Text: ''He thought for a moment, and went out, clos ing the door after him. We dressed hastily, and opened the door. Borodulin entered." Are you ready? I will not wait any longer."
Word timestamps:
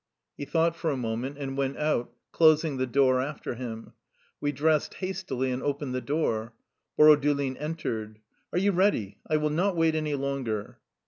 ''He 0.39 0.45
thought 0.45 0.75
for 0.75 0.89
a 0.89 0.97
moment, 0.97 1.37
and 1.37 1.55
went 1.55 1.77
out, 1.77 2.11
clos 2.31 2.63
ing 2.65 2.77
the 2.77 2.87
door 2.87 3.21
after 3.21 3.53
him. 3.53 3.93
We 4.39 4.51
dressed 4.51 4.95
hastily, 4.95 5.51
and 5.51 5.61
opened 5.61 5.93
the 5.93 6.01
door. 6.01 6.53
Borodulin 6.97 7.55
entered." 7.57 8.17
Are 8.51 8.57
you 8.57 8.71
ready? 8.71 9.19
I 9.27 9.37
will 9.37 9.51
not 9.51 9.75
wait 9.77 9.93
any 9.93 10.15
longer." 10.15 10.79